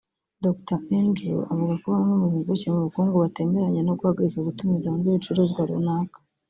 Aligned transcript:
Dr 0.43 0.79
Andrew 0.99 1.41
avuga 1.51 1.73
ko 1.81 1.87
bamwe 1.93 2.13
mu 2.21 2.27
mpuguke 2.31 2.67
mu 2.73 2.81
bukungu 2.85 3.15
batemeranya 3.23 3.81
no 3.83 3.93
guhagarika 3.99 4.47
gutumiza 4.47 4.91
hanze 4.93 5.05
ibicuruzwa 5.09 5.61
runaka 5.69 6.17